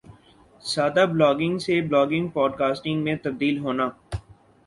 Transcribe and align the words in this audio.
سادہ 0.63 1.05
بلاگنگ 1.11 1.57
سے 1.65 1.79
blogging 1.81 2.27
pod 2.33 2.51
casting 2.57 3.03
میں 3.03 3.15
تبدیل 3.23 3.57
ہونا 3.59 3.89